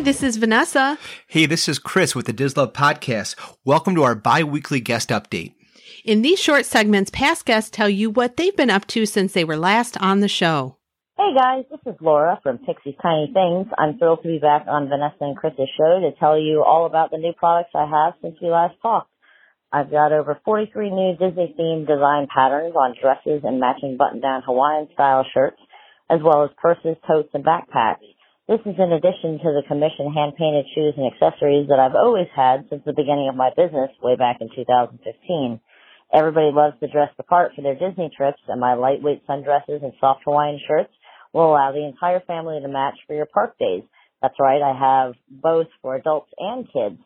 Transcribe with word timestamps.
this 0.00 0.22
is 0.22 0.38
Vanessa. 0.38 0.98
Hey, 1.26 1.46
this 1.46 1.68
is 1.68 1.78
Kris 1.78 2.14
with 2.14 2.26
the 2.26 2.32
Dislove 2.32 2.72
Podcast. 2.72 3.36
Welcome 3.64 3.94
to 3.94 4.02
our 4.02 4.14
bi 4.14 4.42
weekly 4.42 4.80
guest 4.80 5.10
update. 5.10 5.54
In 6.04 6.22
these 6.22 6.40
short 6.40 6.64
segments, 6.64 7.10
past 7.10 7.44
guests 7.44 7.70
tell 7.70 7.88
you 7.88 8.10
what 8.10 8.36
they've 8.36 8.56
been 8.56 8.70
up 8.70 8.86
to 8.88 9.06
since 9.06 9.32
they 9.32 9.44
were 9.44 9.56
last 9.56 10.00
on 10.00 10.20
the 10.20 10.28
show. 10.28 10.76
Hey 11.16 11.34
guys, 11.36 11.64
this 11.70 11.80
is 11.86 12.00
Laura 12.00 12.40
from 12.42 12.58
Pixie's 12.58 12.94
Tiny 13.02 13.30
Things. 13.32 13.68
I'm 13.78 13.98
thrilled 13.98 14.22
to 14.22 14.28
be 14.28 14.38
back 14.38 14.64
on 14.66 14.88
Vanessa 14.88 15.16
and 15.20 15.36
Kris's 15.36 15.68
show 15.76 16.00
to 16.00 16.10
tell 16.18 16.40
you 16.40 16.64
all 16.66 16.86
about 16.86 17.10
the 17.10 17.18
new 17.18 17.34
products 17.36 17.70
I 17.74 17.86
have 17.86 18.14
since 18.22 18.36
we 18.42 18.48
last 18.48 18.74
talked. 18.80 19.10
I've 19.72 19.90
got 19.90 20.12
over 20.12 20.40
43 20.44 20.90
new 20.90 21.12
Disney 21.12 21.54
themed 21.58 21.86
design 21.86 22.28
patterns 22.34 22.74
on 22.74 22.94
dresses 23.00 23.42
and 23.44 23.60
matching 23.60 23.96
button 23.98 24.20
down 24.20 24.42
Hawaiian 24.44 24.88
style 24.94 25.24
shirts, 25.32 25.60
as 26.10 26.20
well 26.24 26.44
as 26.44 26.50
purses, 26.60 26.96
totes, 27.06 27.30
and 27.34 27.44
backpacks. 27.44 28.02
This 28.48 28.58
is 28.66 28.74
in 28.76 28.90
addition 28.90 29.38
to 29.38 29.54
the 29.54 29.62
commissioned 29.68 30.14
hand 30.18 30.34
painted 30.34 30.66
shoes 30.74 30.94
and 30.98 31.06
accessories 31.06 31.68
that 31.68 31.78
I've 31.78 31.94
always 31.94 32.26
had 32.34 32.66
since 32.68 32.82
the 32.84 32.92
beginning 32.92 33.28
of 33.28 33.36
my 33.36 33.50
business 33.54 33.90
way 34.02 34.16
back 34.16 34.38
in 34.40 34.50
2015. 34.50 35.60
Everybody 36.12 36.50
loves 36.50 36.74
to 36.80 36.88
dress 36.90 37.14
the 37.16 37.22
part 37.22 37.52
for 37.54 37.62
their 37.62 37.78
Disney 37.78 38.10
trips 38.10 38.42
and 38.48 38.60
my 38.60 38.74
lightweight 38.74 39.24
sundresses 39.28 39.84
and 39.84 39.92
soft 40.00 40.22
Hawaiian 40.24 40.58
shirts 40.66 40.90
will 41.32 41.54
allow 41.54 41.70
the 41.70 41.86
entire 41.86 42.18
family 42.18 42.58
to 42.60 42.66
match 42.66 42.98
for 43.06 43.14
your 43.14 43.30
park 43.32 43.56
days. 43.60 43.84
That's 44.20 44.40
right, 44.40 44.60
I 44.60 44.74
have 44.74 45.14
both 45.30 45.68
for 45.80 45.94
adults 45.94 46.32
and 46.36 46.66
kids. 46.66 46.98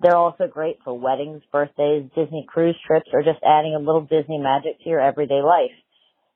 They're 0.00 0.16
also 0.16 0.48
great 0.48 0.78
for 0.82 0.98
weddings, 0.98 1.42
birthdays, 1.52 2.08
Disney 2.16 2.46
cruise 2.48 2.76
trips, 2.86 3.10
or 3.12 3.22
just 3.22 3.44
adding 3.44 3.74
a 3.76 3.78
little 3.78 4.08
Disney 4.08 4.38
magic 4.38 4.80
to 4.82 4.88
your 4.88 5.00
everyday 5.00 5.42
life. 5.42 5.76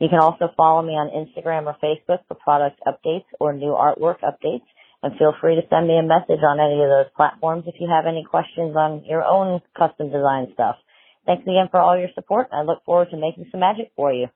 You 0.00 0.08
can 0.08 0.20
also 0.20 0.48
follow 0.56 0.80
me 0.82 0.92
on 0.92 1.10
Instagram 1.12 1.66
or 1.66 1.76
Facebook 1.82 2.20
for 2.26 2.34
product 2.34 2.80
updates 2.86 3.26
or 3.38 3.52
new 3.52 3.76
artwork 3.76 4.20
updates. 4.20 4.64
And 5.02 5.16
feel 5.18 5.34
free 5.40 5.56
to 5.56 5.62
send 5.68 5.88
me 5.88 5.98
a 5.98 6.02
message 6.02 6.42
on 6.44 6.60
any 6.60 6.82
of 6.82 6.88
those 6.88 7.10
platforms 7.16 7.64
if 7.66 7.80
you 7.80 7.88
have 7.88 8.06
any 8.06 8.24
questions 8.24 8.76
on 8.76 9.04
your 9.06 9.24
own 9.24 9.60
custom 9.76 10.10
design 10.10 10.52
stuff. 10.54 10.76
Thanks 11.26 11.42
again 11.42 11.68
for 11.70 11.80
all 11.80 11.98
your 11.98 12.08
support. 12.14 12.48
I 12.52 12.62
look 12.62 12.84
forward 12.84 13.10
to 13.10 13.16
making 13.16 13.46
some 13.50 13.60
magic 13.60 13.92
for 13.94 14.12
you. 14.12 14.28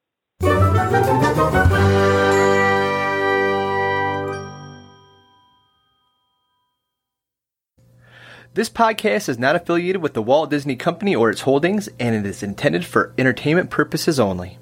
This 8.55 8.71
podcast 8.71 9.29
is 9.29 9.37
not 9.37 9.57
affiliated 9.57 10.01
with 10.01 10.15
the 10.15 10.23
Walt 10.23 10.49
Disney 10.49 10.77
Company 10.77 11.12
or 11.12 11.29
its 11.29 11.41
holdings, 11.41 11.89
and 11.99 12.15
it 12.15 12.25
is 12.25 12.41
intended 12.41 12.85
for 12.85 13.12
entertainment 13.19 13.69
purposes 13.69 14.21
only. 14.21 14.59